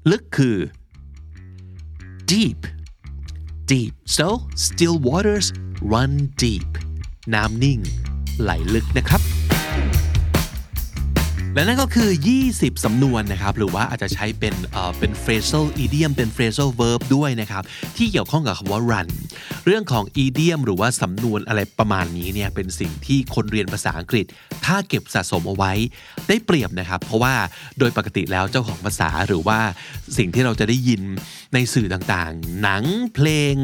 [0.10, 0.58] ลึกคือ
[2.32, 2.60] deep
[3.72, 4.28] deep so
[4.66, 5.48] still waters
[5.92, 6.70] run deep
[7.34, 7.80] น้ำนิ่ง
[8.42, 9.22] ไหลลึกนะครับ
[11.56, 12.10] และนั่นก็คือ
[12.48, 14.56] 20 สำนวนนะครับ หรือว่าอาจจะใช้เป็น
[15.00, 17.64] เป็น phrasal idiom เป็น phrasal verb ด้วยนะครับ
[17.98, 19.10] ที่เกี่ยวข้องกับคำว่า run
[19.66, 24.26] เรื่องของ idiom หรือว่าสำนวนอะไรประมาณนี้เนี่ย เป็นสิ่งที่คนเรียนภาษาอังกฤษ
[24.66, 25.72] ถ้าเก็บสะสมเอาไว้
[26.28, 27.36] ได้เปรียบนะครับ เพราะว่า
[27.80, 29.60] โดยปกติแล้วเจ้าของภาษาหรือว่า
[30.18, 31.02] สิ่งที่เราจะได้ยิน
[31.54, 33.56] ในสื่อต่างๆ หนังเพลง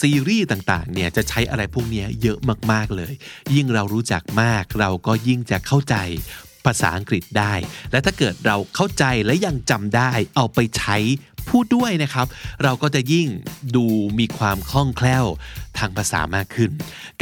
[0.00, 2.38] ซีรีส์ต่างๆ เนี่ย จะใช้อะไรพวกนี้เยอะ
[2.72, 3.12] มากๆเลย
[3.54, 5.96] ยิ่งเรารู้จักมากเราก็ยิ่งจะเข้าใจ
[6.66, 7.54] ภาษาอังกฤษได้
[7.90, 10.98] และถ้าเกิดเราเข้าใจและยังจำได้เอาไปใช้
[11.52, 12.26] พูดด้วยนะครับ
[12.62, 13.28] เราก็จะยิ่ง
[13.76, 13.84] ดู
[14.18, 15.24] มีความคล่องแคล่ว
[15.78, 16.70] ทางภาษามากขึ้น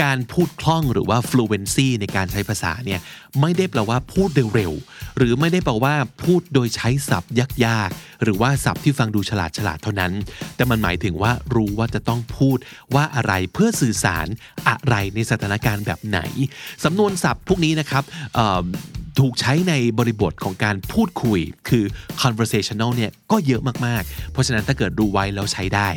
[0.02, 3.00] การพูดคล่องหรือว่า fluency ในการใช้ภาษาเนี่ย
[3.40, 10.12] ไม่ได้แปลว่าพูดเร็วๆหรือไม่ได้แปลว่าพูดโดยใช้ศัพท์ยากๆ หรือว่าศัพท์ที่ฟังดูฉลาดฉลาดเท่านั้น
[10.56, 12.58] แต่มันหมายถึงว่ารู้ว่าจะต้องพูด
[12.94, 14.26] ว่าอะไรเพื่อสื่อสาร
[14.68, 16.18] อะไรในสถานการณ์แบบไหน
[16.84, 18.04] สำนวนศัพท์พวกนี้นะครับ
[19.18, 21.84] ถูกใช้ในบริบทของการพูดคุย คือ
[22.22, 25.88] conversational เนี่ยก็เยอะมากๆ เพราะฉะนั้นถ้าเกิดดูไว้แล้วใช้ได้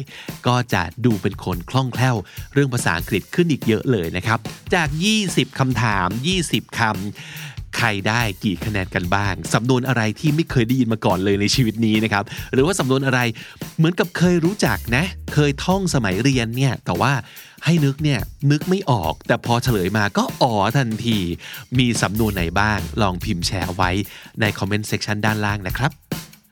[0.47, 2.15] ก็จะดูเป็นคนคล่องแคล่ว
[2.53, 4.39] เรื่องภาษาอังกฤษขึ้นอีกเยอะเลยนะครับ
[4.75, 4.89] จาก
[5.23, 6.07] 20 คำถาม
[6.43, 13.19] 20 คำ ใครได้กี่คะแนนกันบ้าง สำนวนอะไรที่ไม่เคยได้ยินมาก่อนเลยในชีวิตนี้นะครับ หรือว่าสำนวนอะไร
[13.77, 17.13] เหมือนกับเคยรู้จักนะ เคยท่องสมัยเรียนเนี่ย แต่ว่า
[17.65, 18.19] ให้นึกเนี่ย
[18.51, 21.17] นึกไม่ออก แต่พอเฉลยมาก็อ๋อทันที
[21.77, 23.91] มีสำนวนไหนบ้าง ลองพิมพ์แชร์ไว้
[24.41, 25.91] ในคอมเมนต์เซ c ชันด้านล่างนะครับ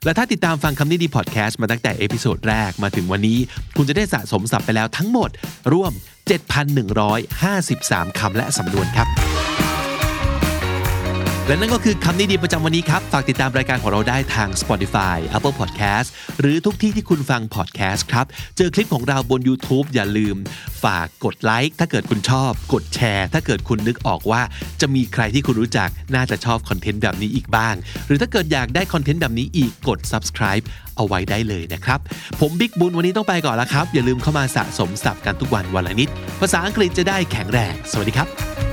[0.05, 3.37] และถ้าติดตามฟังคำนี้ดีพอดแคสต์มาตั้งแต่ episode แรกมาถึงวันนี้
[3.77, 5.29] คุณจะได้สะสมศัพท์ไปแล้วทั้งหมด
[5.73, 5.91] รวม
[7.25, 9.32] 7,153 คำและสำนวนครับ
[11.47, 16.07] และนั่นก็คือคำนี้ดีประจำวันนี้ครับ ฝากติดตามรายการของเราได้ทาง Spotify Apple Podcast
[16.39, 18.25] หรือทุกที่ที่คุณฟัง podcast ครับ
[18.57, 20.35] เจอคลิปของเราบน YouTube อย่าลืม
[20.83, 24.41] ฝากกดไลค์ถ้าเกิดคุณชอบ กดแชร์ ถ้าเกิดคุณนึกออกว่า
[24.81, 27.75] จะมีใครที่คุณรู้จักน่าจะชอบคอนเทนต์แบบนี้อีกบ้าง
[28.07, 30.63] หรือถ้าเกิดอยากได้คอนเทนต์แบบนี้อีกกด subscribe
[30.97, 31.99] เอาไว้ได้เลยนะครับ
[32.39, 36.09] ผมบิ๊กบุญวันนี้ต้องไปก่อนแล้วครับ อย่าลืมเข้ามาสะสมศัพท์กันทุกวันวันละนิด
[36.41, 38.72] ภาษาอังกฤษจะได้แข็งแรง สวัสดีครับ